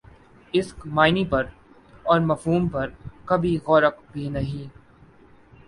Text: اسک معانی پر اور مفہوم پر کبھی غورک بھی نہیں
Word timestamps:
اسک 0.53 0.77
معانی 0.87 1.23
پر 1.25 1.43
اور 2.05 2.19
مفہوم 2.21 2.67
پر 2.69 2.89
کبھی 3.25 3.57
غورک 3.65 3.99
بھی 4.11 4.27
نہیں 4.29 4.67